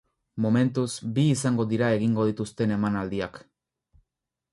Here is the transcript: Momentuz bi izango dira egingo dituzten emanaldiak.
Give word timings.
Momentuz 0.43 0.85
bi 1.17 1.25
izango 1.33 1.65
dira 1.73 1.89
egingo 1.97 2.25
dituzten 2.31 2.73
emanaldiak. 2.77 3.39